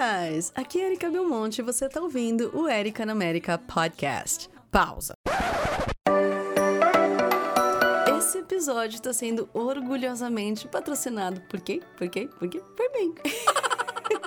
[0.00, 0.50] guys!
[0.54, 4.48] Aqui é Erika Belmonte e você tá ouvindo o Erika na América Podcast.
[4.70, 5.12] Pausa.
[8.16, 11.82] Esse episódio está sendo orgulhosamente patrocinado por quê?
[11.98, 12.30] Por quê?
[12.38, 12.62] Por quê?
[12.74, 13.14] Por mim.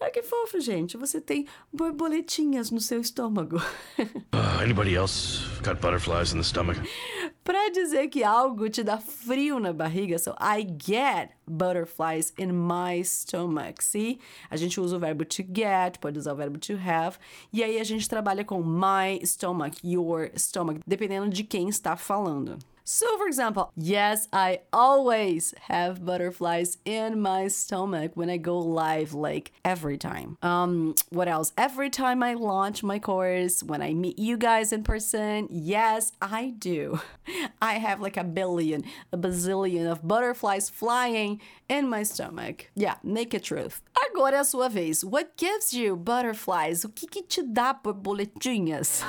[0.00, 0.96] Olha que fofo, gente.
[0.96, 3.58] Você tem borboletinhas no seu estômago.
[3.98, 6.78] Uh, anybody else got butterflies in the stomach?
[7.42, 13.02] Para dizer que algo te dá frio na barriga, so I get butterflies in my
[13.02, 13.82] stomach.
[13.82, 14.20] See?
[14.50, 17.18] A gente usa o verbo to get, pode usar o verbo to have,
[17.50, 22.58] e aí a gente trabalha com my stomach, your stomach, dependendo de quem está falando.
[22.92, 29.14] So, for example, yes, I always have butterflies in my stomach when I go live,
[29.14, 30.36] like every time.
[30.42, 31.52] Um, what else?
[31.56, 36.54] Every time I launch my course, when I meet you guys in person, yes, I
[36.58, 36.98] do.
[37.62, 42.72] I have like a billion, a bazillion of butterflies flying in my stomach.
[42.74, 43.82] Yeah, naked truth.
[44.10, 45.04] Agora é a sua vez.
[45.04, 46.84] What gives you butterflies?
[46.84, 49.04] O que, que te dá borboletinhas?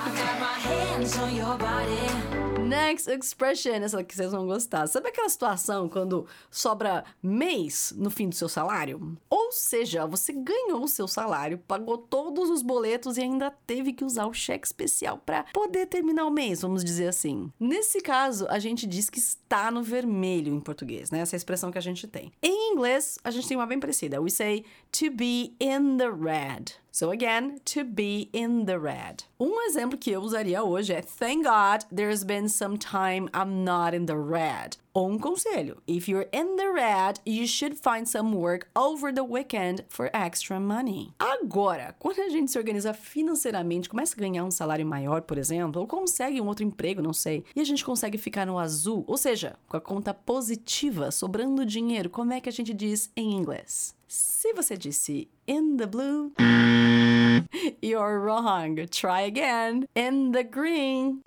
[2.71, 4.87] Next expression, essa que vocês vão gostar.
[4.87, 9.17] Sabe aquela situação quando sobra mês no fim do seu salário?
[9.29, 14.05] Ou seja, você ganhou o seu salário, pagou todos os boletos e ainda teve que
[14.05, 17.51] usar o cheque especial para poder terminar o mês, vamos dizer assim.
[17.59, 21.19] Nesse caso, a gente diz que está no vermelho em português, né?
[21.19, 22.31] Essa é expressão que a gente tem.
[22.41, 24.21] Em inglês, a gente tem uma bem parecida.
[24.21, 24.63] We say
[24.93, 26.80] to be in the red.
[26.93, 29.23] So again, to be in the red.
[29.39, 33.95] Um exemplo que eu usaria hoje é Thank God there's been some time I'm not
[33.95, 34.75] in the red.
[34.93, 39.21] Ou um conselho: if you're in the red, you should find some work over the
[39.21, 41.13] weekend for extra money.
[41.17, 45.81] Agora, quando a gente se organiza financeiramente, começa a ganhar um salário maior, por exemplo,
[45.81, 49.17] ou consegue um outro emprego, não sei, e a gente consegue ficar no azul, ou
[49.17, 53.95] seja, com a conta positiva, sobrando dinheiro, como é que a gente diz em inglês?
[54.13, 56.33] Se você disse in the blue,
[57.81, 58.75] you're wrong.
[58.87, 59.85] Try again.
[59.95, 61.21] In the green.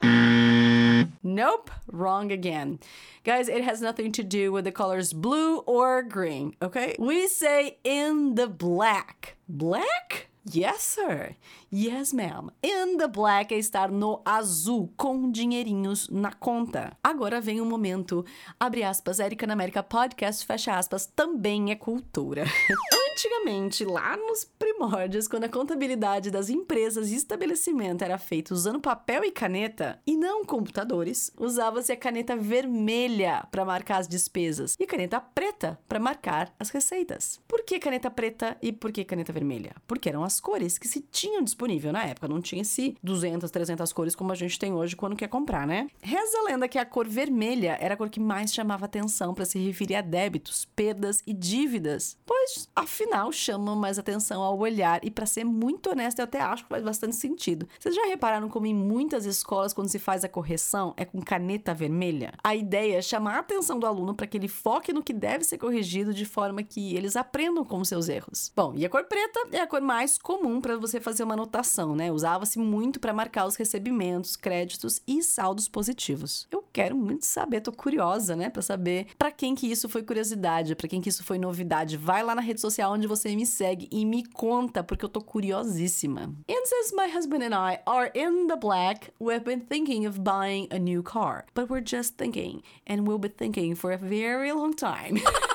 [1.22, 2.78] Nope, wrong again.
[3.24, 6.94] Guys, it has nothing to do with the colors blue or green, okay?
[6.98, 9.36] We say in the black.
[9.48, 10.28] Black?
[10.46, 11.36] Yes, sir.
[11.70, 12.50] Yes, ma'am.
[12.62, 16.94] In the black é estar no azul, com dinheirinhos na conta.
[17.02, 18.26] Agora vem o um momento,
[18.60, 22.44] abre aspas, Érica na América Podcast, fecha aspas, também é cultura.
[23.14, 29.22] Antigamente, lá nos primórdios, quando a contabilidade das empresas e estabelecimento era feita usando papel
[29.22, 34.86] e caneta, e não computadores, usava-se a caneta vermelha para marcar as despesas e a
[34.88, 37.40] caneta preta para marcar as receitas.
[37.46, 39.76] Por que caneta preta e por que caneta vermelha?
[39.86, 43.92] Porque eram as cores que se tinham disponível na época, não tinha esse 200, 300
[43.92, 45.86] cores como a gente tem hoje quando quer comprar, né?
[46.02, 49.44] Reza a lenda que a cor vermelha era a cor que mais chamava atenção para
[49.44, 54.98] se referir a débitos, perdas e dívidas, pois afinal Afinal, chamam mais atenção ao olhar
[55.04, 57.68] e, para ser muito honesta, eu até acho que faz bastante sentido.
[57.78, 61.74] Vocês já repararam como em muitas escolas, quando se faz a correção, é com caneta
[61.74, 62.32] vermelha?
[62.42, 65.44] A ideia é chamar a atenção do aluno para que ele foque no que deve
[65.44, 68.50] ser corrigido de forma que eles aprendam com seus erros.
[68.56, 71.94] Bom, e a cor preta é a cor mais comum para você fazer uma anotação,
[71.94, 72.10] né?
[72.10, 76.48] Usava-se muito para marcar os recebimentos, créditos e saldos positivos.
[76.50, 80.74] Eu quero muito saber, tô curiosa, né, para saber para quem que isso foi curiosidade,
[80.74, 81.98] para quem que isso foi novidade.
[81.98, 85.20] Vai lá na rede social onde você me segue e me conta, porque eu tô
[85.20, 86.32] curiosíssima.
[86.48, 90.68] And since my husband and I are in the black, we've been thinking of buying
[90.70, 91.44] a new car.
[91.54, 95.20] But we're just thinking, and we'll be thinking for a very long time.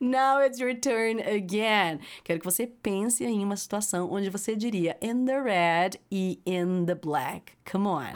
[0.00, 2.00] Now it's your turn again.
[2.24, 6.86] Quero que você pense em uma situação onde você diria in the red e in
[6.86, 7.52] the black.
[7.70, 8.12] Come on.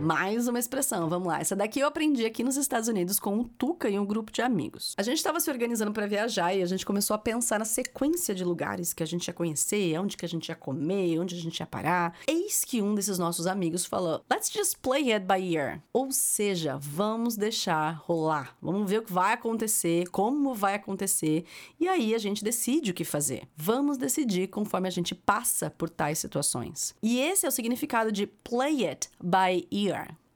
[0.00, 1.40] Mais uma expressão, vamos lá.
[1.40, 4.40] Essa daqui eu aprendi aqui nos Estados Unidos com o Tuca e um grupo de
[4.40, 4.94] amigos.
[4.96, 8.32] A gente estava se organizando para viajar e a gente começou a pensar na sequência
[8.32, 11.38] de lugares que a gente ia conhecer, onde que a gente ia comer, onde a
[11.38, 12.16] gente ia parar.
[12.28, 15.82] Eis que um desses nossos amigos falou: "Let's just play it by ear".
[15.92, 18.56] Ou seja, vamos deixar rolar.
[18.62, 21.44] Vamos ver o que vai acontecer, como vai acontecer,
[21.80, 23.48] e aí a gente decide o que fazer.
[23.56, 26.94] Vamos decidir conforme a gente passa por tais situações.
[27.02, 29.87] E esse é o significado de play it by ear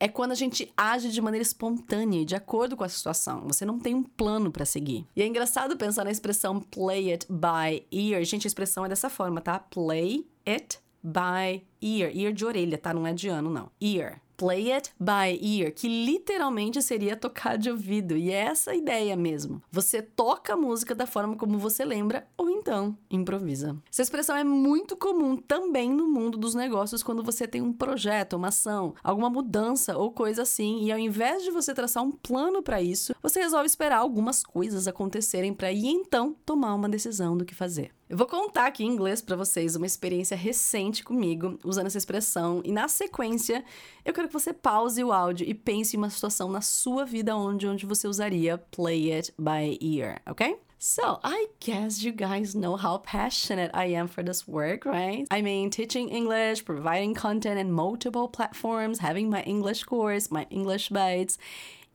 [0.02, 3.43] é quando a gente age de maneira espontânea de acordo com a situação.
[3.46, 5.06] Você não tem um plano para seguir.
[5.14, 8.25] E é engraçado pensar na expressão play it by ear.
[8.25, 9.58] Gente, a expressão é dessa forma, tá?
[9.58, 12.16] Play it by ear.
[12.16, 12.94] Ear de orelha, tá?
[12.94, 13.70] Não é de ano, não.
[13.81, 18.17] Ear play it by ear, que literalmente seria tocar de ouvido.
[18.17, 19.62] E é essa a ideia mesmo.
[19.71, 23.77] Você toca a música da forma como você lembra ou então improvisa.
[23.89, 28.35] Essa expressão é muito comum também no mundo dos negócios quando você tem um projeto,
[28.35, 32.65] uma ação, alguma mudança ou coisa assim, e ao invés de você traçar um plano
[32.65, 37.44] para isso, você resolve esperar algumas coisas acontecerem para ir então tomar uma decisão do
[37.44, 37.93] que fazer.
[38.12, 42.61] Eu vou contar aqui em inglês para vocês uma experiência recente comigo usando essa expressão
[42.62, 43.64] e na sequência
[44.05, 47.35] eu quero que você pause o áudio e pense em uma situação na sua vida
[47.35, 50.59] onde onde você usaria play it by ear, ok?
[50.79, 55.26] So, I guess you guys know how passionate I am for this work, right?
[55.31, 60.91] I mean, teaching English, providing content in multiple platforms, having my English course, my English
[60.91, 61.38] bites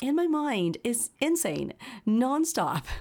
[0.01, 1.73] and my mind is insane
[2.07, 2.83] nonstop.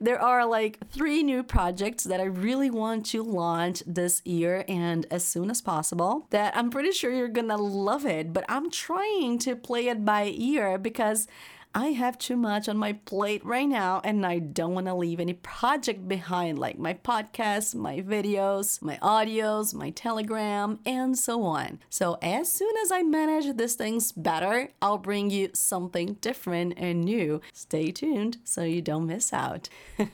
[0.00, 5.06] There are like three new projects that I really want to launch this year and
[5.12, 6.26] as soon as possible.
[6.30, 10.32] That I'm pretty sure you're gonna love it, but I'm trying to play it by
[10.34, 11.28] ear because
[11.72, 15.20] I have too much on my plate right now and I don't want to leave
[15.20, 21.78] any project behind, like my podcasts, my videos, my audios, my telegram, and so on.
[21.88, 27.04] So, as soon as I manage these things better, I'll bring you something different and
[27.04, 27.40] new.
[27.52, 29.68] Stay tuned so you don't miss out.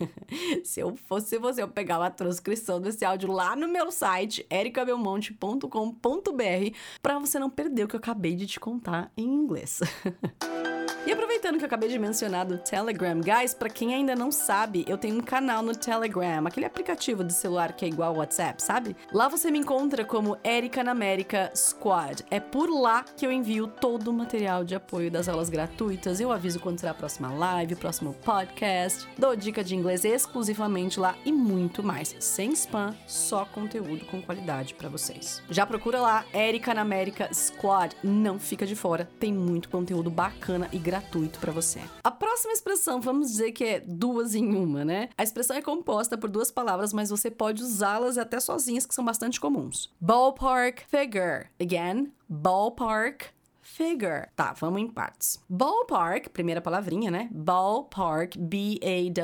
[0.63, 6.77] Se eu fosse você, eu pegava a transcrição desse áudio lá no meu site, ericabelmonte.com.br,
[7.03, 9.81] para você não perder o que eu acabei de te contar em inglês.
[11.07, 14.85] e aproveitando que eu acabei de mencionar do Telegram, guys, para quem ainda não sabe,
[14.89, 18.61] eu tenho um canal no Telegram, aquele aplicativo de celular que é igual ao WhatsApp,
[18.61, 18.97] sabe?
[19.13, 22.25] Lá você me encontra como Erika na América Squad.
[22.29, 26.19] É por lá que eu envio todo o material de apoio das aulas gratuitas.
[26.19, 30.99] Eu aviso quando será a próxima live, o próximo podcast, dou dica de inglês exclusivamente
[30.99, 35.41] lá e muito mais, sem spam, só conteúdo com qualidade para vocês.
[35.51, 40.69] Já procura lá Erika na América Squad, não fica de fora, tem muito conteúdo bacana
[40.73, 40.96] e gratuito
[41.39, 41.81] para você.
[42.03, 45.09] A próxima expressão, vamos dizer que é duas em uma, né?
[45.17, 49.05] A expressão é composta por duas palavras, mas você pode usá-las até sozinhas, que são
[49.05, 49.93] bastante comuns.
[50.01, 51.47] Ballpark figure.
[51.61, 53.36] Again, ballpark
[53.67, 54.29] figure.
[54.37, 55.43] Tá, vamos em partes.
[55.49, 57.29] Ballpark, primeira palavrinha, né?
[57.33, 59.21] Ballpark, B-A-L-L-P-A-R-K,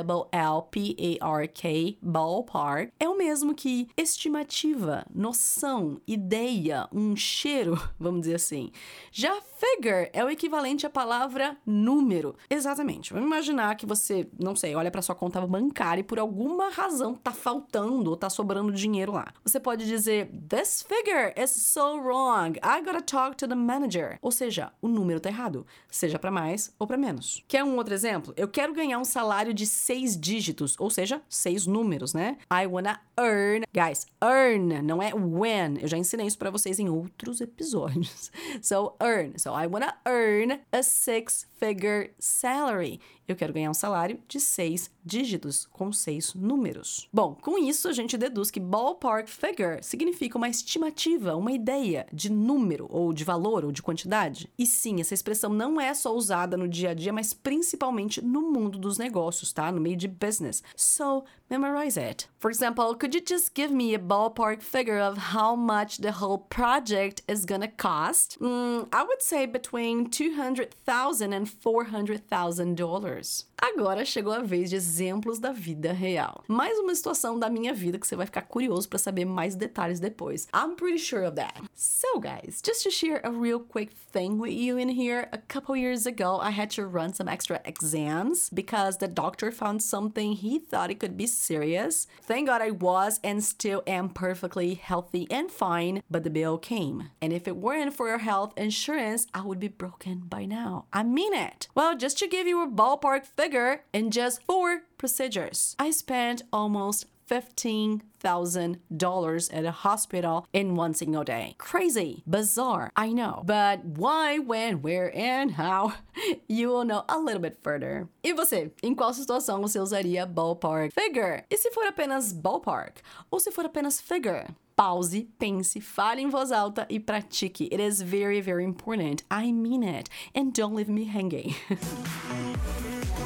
[2.01, 8.71] ballpark, é o mesmo que estimativa, noção, ideia, um cheiro, vamos dizer assim.
[9.11, 12.35] Já figure é o equivalente à palavra número.
[12.49, 13.13] Exatamente.
[13.13, 17.15] Vamos imaginar que você, não sei, olha para sua conta bancária e por alguma razão
[17.15, 19.33] tá faltando ou tá sobrando dinheiro lá.
[19.43, 22.59] Você pode dizer: This figure is so wrong.
[22.63, 24.17] I gotta talk to the manager.
[24.21, 27.43] Ou seja, o número tá errado, seja para mais ou para menos.
[27.47, 28.33] Quer um outro exemplo?
[28.35, 32.37] Eu quero ganhar um salário de seis dígitos, ou seja, seis números, né?
[32.51, 33.63] I wanna earn.
[33.73, 35.77] Guys, earn não é when.
[35.79, 38.31] Eu já ensinei isso para vocês em outros episódios.
[38.61, 39.37] So, earn.
[39.37, 42.99] So, I wanna earn a six figure salary.
[43.25, 47.07] Eu quero ganhar um salário de seis dígitos, com seis números.
[47.11, 52.29] Bom, com isso a gente deduz que ballpark figure significa uma estimativa, uma ideia de
[52.29, 54.22] número, ou de valor, ou de quantidade.
[54.57, 58.41] E sim, essa expressão não é só usada no dia a dia, mas principalmente no
[58.41, 59.71] mundo dos negócios, tá?
[59.71, 60.63] No meio de business.
[60.75, 62.27] So, memorize it.
[62.39, 66.39] For example, could you just give me a ballpark figure of how much the whole
[66.39, 68.37] project is gonna cost?
[68.39, 73.45] Mm, I would say between 200,000 and 400,000 dollars.
[73.65, 76.43] Agora chegou a vez de exemplos da vida real.
[76.49, 80.01] Mais uma situação da minha vida que você vai ficar curioso para saber mais detalhes
[80.01, 80.49] depois.
[80.53, 81.61] I'm pretty sure of that.
[81.73, 85.77] So guys, just to share a real quick thing with you in here, a couple
[85.77, 90.59] years ago I had to run some extra exams because the doctor found something he
[90.59, 92.05] thought it could be serious.
[92.27, 97.11] Thank God I was and still am perfectly healthy and fine, but the bill came.
[97.21, 100.87] And if it weren't for your health insurance, I would be broken by now.
[100.91, 101.69] I mean it.
[101.73, 107.05] Well, just to give you a ballpark figure, in just four procedures, I spent almost
[107.29, 111.55] $15,000 at a hospital in one single day.
[111.57, 113.43] Crazy, bizarre, I know.
[113.45, 115.93] But why, when, where, and how?
[116.47, 118.07] You will know a little bit further.
[118.23, 121.43] E você, em qual situação você usaria ballpark figure?
[121.49, 123.01] E se for apenas ballpark?
[123.31, 124.45] Ou se for apenas figure?
[124.75, 127.67] Pause, pense, fale em voz alta e pratique.
[127.71, 129.23] It is very, very important.
[129.29, 130.09] I mean it.
[130.35, 131.55] And don't leave me hanging.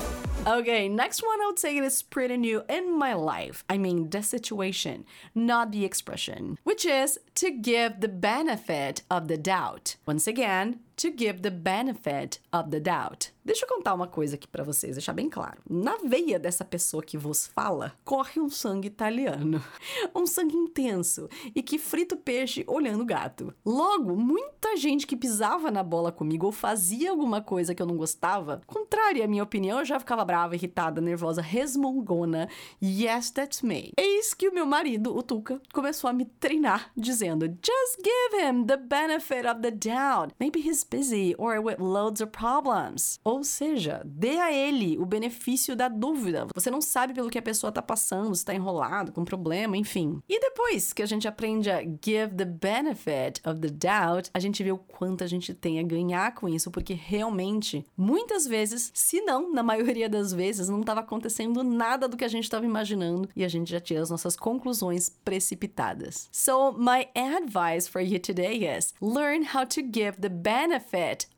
[0.48, 3.66] Okay, next one I would say it is pretty new in my life.
[3.70, 5.04] I mean, the situation,
[5.36, 9.98] not the expression, which is to give the benefit of the doubt.
[10.06, 13.32] Once again, to give the benefit of the doubt.
[13.46, 15.62] Deixa eu contar uma coisa aqui para vocês, deixar bem claro.
[15.70, 19.63] Na veia dessa pessoa que vos fala, corre um sangue italiano.
[20.13, 23.54] Um sangue intenso e que frita o peixe olhando o gato.
[23.66, 27.96] Logo, muita gente que pisava na bola comigo ou fazia alguma coisa que eu não
[27.96, 32.50] gostava, contrária à minha opinião, eu já ficava brava, irritada, nervosa, resmungona.
[32.82, 33.92] Yes, that's me.
[33.98, 38.66] Eis que o meu marido, o Tuca, começou a me treinar, dizendo: Just give him
[38.66, 40.34] the benefit of the doubt.
[40.39, 43.20] Maybe he's busy or with loads of problems.
[43.24, 46.48] Ou seja, dê a ele o benefício da dúvida.
[46.53, 50.22] Você não sabe pelo que a pessoa tá passando, se tá enrolado, com problema, enfim.
[50.27, 54.63] E depois que a gente aprende a give the benefit of the doubt, a gente
[54.63, 59.22] vê o quanto a gente tem a ganhar com isso, porque realmente, muitas vezes, se
[59.22, 63.29] não, na maioria das vezes, não estava acontecendo nada do que a gente estava imaginando
[63.36, 66.29] e a gente já tira as nossas conclusões precipitadas.
[66.32, 70.76] So, my advice for you today is learn how to give the benefit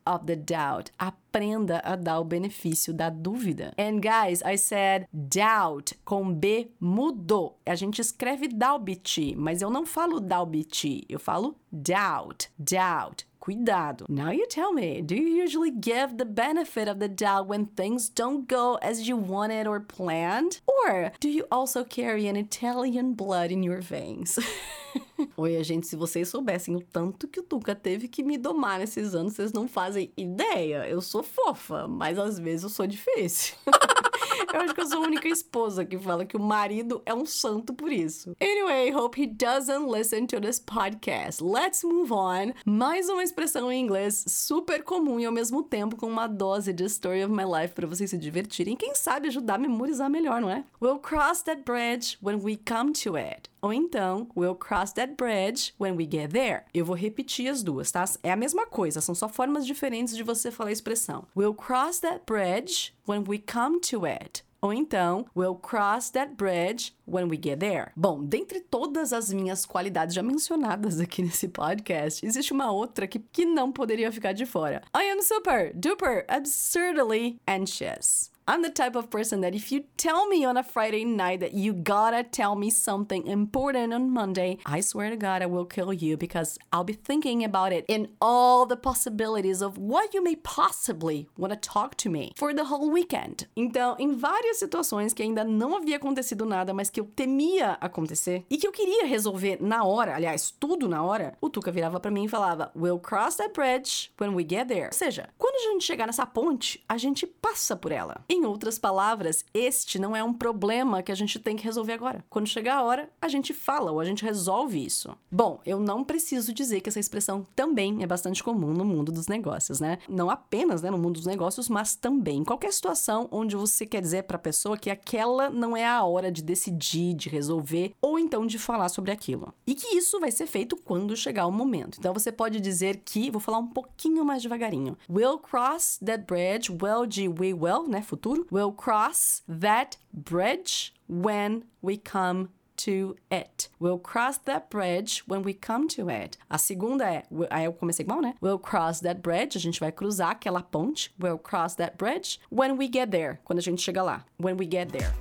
[0.05, 0.91] of the doubt.
[0.97, 3.73] Aprenda a dar o benefício da dúvida.
[3.77, 7.59] And guys, I said doubt com B mudou.
[7.65, 13.28] A gente escreve Dalbit, mas eu não falo Dalbit, eu falo doubt, doubt.
[13.39, 14.05] Cuidado.
[14.09, 18.09] Now you tell me, do you usually give the benefit of the doubt when things
[18.09, 20.59] don't go as you wanted or planned?
[20.67, 24.37] Or do you also carry an Italian blood in your veins?
[25.37, 29.15] Oi, gente, se vocês soubessem o tanto que o Tuca teve que me domar nesses
[29.15, 30.87] anos, vocês não fazem ideia.
[30.87, 33.55] Eu sou fofa, mas às vezes eu sou difícil.
[34.51, 37.25] Eu acho que eu sou a única esposa que fala que o marido é um
[37.25, 38.35] santo por isso.
[38.41, 41.43] Anyway, hope he doesn't listen to this podcast.
[41.43, 42.53] Let's move on.
[42.65, 46.85] Mais uma expressão em inglês super comum e ao mesmo tempo com uma dose de
[46.85, 48.75] story of my life para vocês se divertirem.
[48.75, 50.63] Quem sabe ajudar a memorizar melhor, não é?
[50.81, 53.49] We'll cross that bridge when we come to it.
[53.61, 56.63] Ou então, we'll cross that bridge when we get there.
[56.73, 58.05] Eu vou repetir as duas, tá?
[58.23, 61.25] É a mesma coisa, são só formas diferentes de você falar a expressão.
[61.35, 64.43] We'll cross that bridge when we come to it.
[64.61, 67.91] Ou então, we'll cross that bridge when we get there.
[67.95, 73.19] Bom, dentre todas as minhas qualidades já mencionadas aqui nesse podcast, existe uma outra que,
[73.19, 74.81] que não poderia ficar de fora.
[74.93, 78.31] I am super, duper, absurdly anxious.
[78.49, 81.53] I'm the type of person that if you tell me on a Friday night that
[81.53, 85.93] you gotta tell me something important on Monday, I swear to God I will kill
[85.93, 90.35] you because I'll be thinking about it in all the possibilities of what you may
[90.35, 93.45] possibly want to talk to me for the whole weekend.
[93.55, 98.47] Então, em várias situações que ainda não havia acontecido nada, mas que eu temia acontecer
[98.49, 102.09] e que eu queria resolver na hora, aliás, tudo na hora, o Tuca virava para
[102.09, 104.87] mim e falava: We'll cross that bridge when we get there.
[104.87, 105.29] Ou seja,
[105.67, 108.23] a gente chegar nessa ponte, a gente passa por ela.
[108.29, 112.23] Em outras palavras, este não é um problema que a gente tem que resolver agora.
[112.29, 115.15] Quando chegar a hora, a gente fala ou a gente resolve isso.
[115.31, 119.27] Bom, eu não preciso dizer que essa expressão também é bastante comum no mundo dos
[119.27, 119.99] negócios, né?
[120.07, 124.01] Não apenas né, no mundo dos negócios, mas também em qualquer situação onde você quer
[124.01, 128.17] dizer para a pessoa que aquela não é a hora de decidir, de resolver ou
[128.17, 129.53] então de falar sobre aquilo.
[129.65, 131.97] E que isso vai ser feito quando chegar o momento.
[131.99, 134.97] Então você pode dizer que, vou falar um pouquinho mais devagarinho.
[135.09, 138.45] We'll cross that bridge, well de we will, né, futuro.
[138.51, 143.67] We'll cross that bridge when we come to it.
[143.79, 146.37] We'll cross that bridge when we come to it.
[146.49, 148.35] A segunda é, aí eu comecei igual, né?
[148.41, 151.11] We'll cross that bridge, a gente vai cruzar aquela ponte.
[151.19, 154.23] We'll cross that bridge when we get there, quando a gente chega lá.
[154.37, 155.11] When we get there.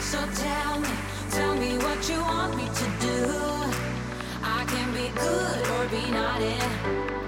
[0.00, 0.88] So tell me,
[1.30, 3.47] tell me what you want me to do.
[5.18, 7.18] good or be not in.